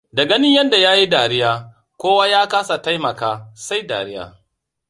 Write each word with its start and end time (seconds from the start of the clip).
Da 0.13 0.25
ganin 0.25 0.51
yadda 0.53 0.77
ya 0.77 0.93
yi 0.93 1.07
dariya, 1.09 1.73
kowa 1.97 2.27
ya 2.27 2.47
kasa 2.47 2.81
taimaka 2.81 3.49
sai 3.55 3.81
dariya. 3.87 4.33